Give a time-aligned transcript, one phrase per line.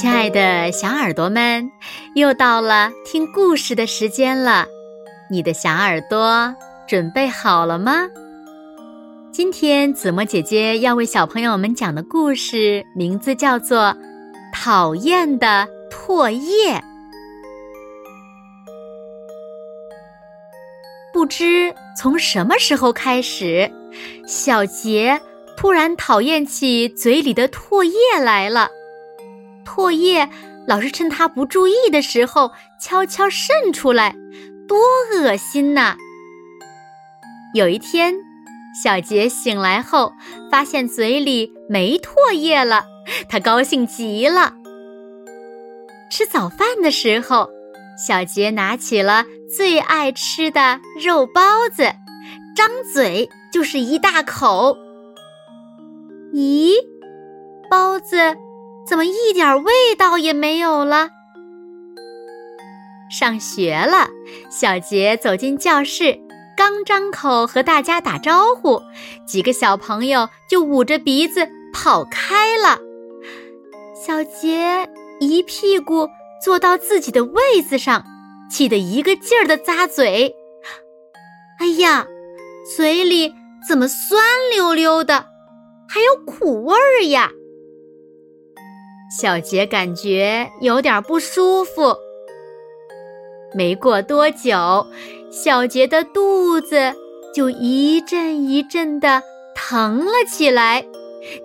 [0.00, 1.70] 亲爱的小耳朵们，
[2.14, 4.64] 又到了听故事的时间了。
[5.30, 6.56] 你的小耳朵
[6.88, 8.08] 准备好了吗？
[9.30, 13.78] 今天子墨姐姐要为小朋友们讲的故事名字叫做
[14.54, 16.72] 《讨厌的唾液》。
[21.12, 23.70] 不知从什么时候开始，
[24.26, 25.20] 小杰
[25.58, 28.70] 突然讨厌起嘴里的唾液来了。
[29.70, 30.28] 唾液
[30.66, 34.16] 老是趁他不注意的时候悄悄渗出来，
[34.66, 34.76] 多
[35.14, 35.96] 恶心呐！
[37.54, 38.16] 有一天，
[38.82, 40.12] 小杰醒来后
[40.50, 42.84] 发现嘴里没唾液了，
[43.28, 44.54] 他高兴极了。
[46.10, 47.48] 吃早饭的时候，
[47.96, 49.24] 小杰拿起了
[49.56, 51.84] 最爱吃的肉包子，
[52.56, 54.76] 张嘴就是一大口。
[56.34, 56.74] 咦，
[57.70, 58.36] 包子？
[58.86, 61.10] 怎么一点味道也没有了？
[63.10, 64.08] 上学了，
[64.50, 66.18] 小杰走进教室，
[66.56, 68.80] 刚张口和大家打招呼，
[69.26, 72.78] 几个小朋友就捂着鼻子跑开了。
[73.94, 74.88] 小杰
[75.18, 76.08] 一屁股
[76.44, 78.04] 坐到自己的位子上，
[78.50, 80.34] 气得一个劲儿的咂嘴。
[81.58, 82.06] 哎呀，
[82.76, 83.34] 嘴里
[83.68, 84.22] 怎么酸
[84.54, 85.26] 溜溜的，
[85.88, 87.30] 还有苦味儿呀！
[89.10, 91.96] 小杰感觉有点不舒服。
[93.52, 94.86] 没过多久，
[95.32, 96.94] 小杰的肚子
[97.34, 99.20] 就一阵一阵的
[99.54, 100.84] 疼了起来，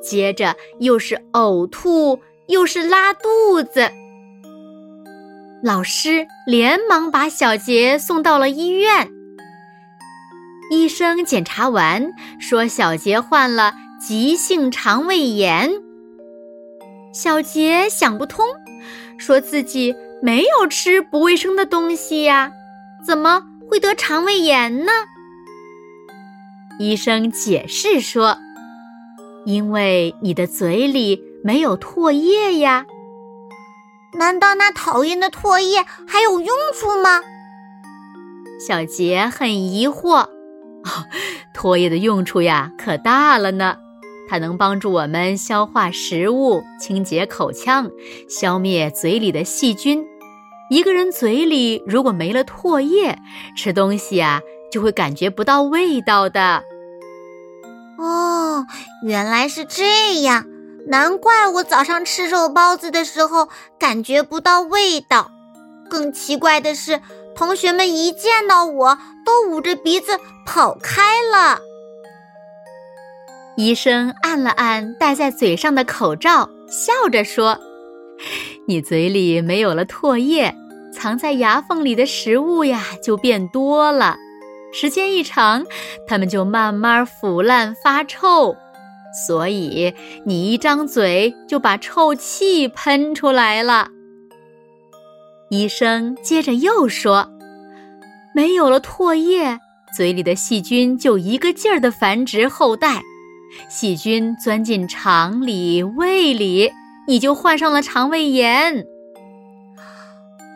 [0.04, 3.90] 接着又是呕吐，又是拉肚子。
[5.64, 9.10] 老师连忙把小杰送到了医院。
[10.70, 15.72] 医生检查完说，小杰患了急性肠胃炎。
[17.16, 18.46] 小杰想不通，
[19.18, 22.52] 说自己没有吃不卫生的东西呀，
[23.08, 24.92] 怎么会得肠胃炎呢？
[26.78, 28.38] 医生解释说
[29.48, 32.86] ：“因为你的嘴里没有唾液呀。”
[34.20, 37.22] 难道那讨厌的唾液还有用处吗？
[38.60, 40.28] 小杰很疑惑。
[40.84, 41.06] 哦
[41.56, 43.78] 唾液的用处呀，可大了呢。
[44.28, 47.90] 它能帮助我们消化食物、清洁口腔、
[48.28, 50.06] 消灭嘴里的细菌。
[50.70, 53.18] 一个人嘴里如果没了唾液，
[53.56, 54.42] 吃东西啊
[54.72, 56.64] 就会感觉不到味道的。
[57.98, 58.66] 哦，
[59.04, 60.46] 原来是这样，
[60.88, 63.48] 难怪我早上吃肉包子的时候
[63.80, 65.32] 感觉不到味道。
[65.88, 67.00] 更奇怪的是，
[67.36, 71.60] 同学们一见到我都捂着鼻子跑开了。
[73.58, 77.58] 医生按了按戴在嘴上的口罩，笑着说
[78.68, 80.54] ：“你嘴里没有了唾液，
[80.92, 84.18] 藏在牙缝里的食物呀就变多了。
[84.74, 85.66] 时间一长，
[86.06, 88.54] 它们就慢慢腐烂发臭。
[89.26, 89.94] 所以
[90.26, 93.88] 你一张嘴就把臭气喷出来了。”
[95.50, 97.32] 医生接着又说
[98.36, 99.58] ：“没有了唾液，
[99.96, 103.02] 嘴里的细菌就一个劲儿的繁殖后代。”
[103.70, 106.72] 细菌钻进肠里、胃里，
[107.08, 108.86] 你就患上了肠胃炎。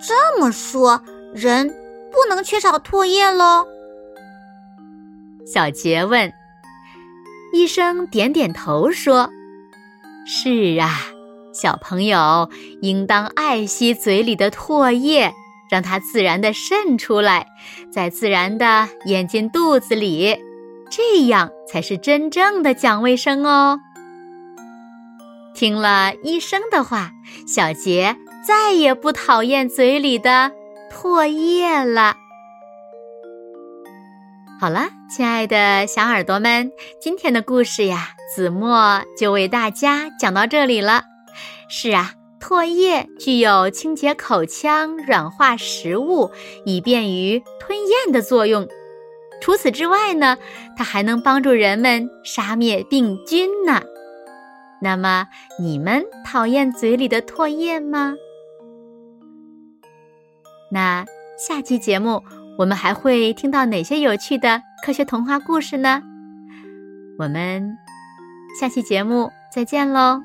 [0.02, 1.68] 这么说，人
[2.12, 3.66] 不能缺少唾液喽？
[5.46, 6.32] 小杰问。
[7.52, 9.30] 医生点点头说
[10.26, 10.92] ：“是啊，
[11.52, 12.48] 小朋友
[12.82, 15.34] 应当爱惜嘴里的唾液，
[15.72, 17.48] 让它自然的渗出来，
[17.92, 20.38] 再自然的咽进肚子里。”
[20.90, 23.80] 这样才是真正的讲卫生哦。
[25.54, 27.12] 听了医生的话，
[27.48, 28.16] 小杰
[28.48, 30.52] 再也不讨厌嘴里的
[30.92, 32.16] 唾液了。
[34.60, 41.04] 好了，亲爱的小耳朵们，今天的故事呀，子墨就为大家讲到这里了。
[41.70, 46.32] 是啊，唾液具有清洁口腔、软化食物、
[46.66, 48.68] 以便于吞咽的作用。
[49.42, 50.38] 除此之外呢，
[50.76, 53.82] 它还能帮助人们杀灭病菌呢。
[54.82, 55.28] 那么，
[55.60, 58.16] 你们讨厌嘴里的唾液吗？
[60.72, 61.06] 那
[61.38, 62.24] 下期节目
[62.58, 66.02] 我们还会听到哪些有趣的科学童话故事呢？
[67.18, 67.78] 我们
[68.60, 70.22] 下期节目再见喽！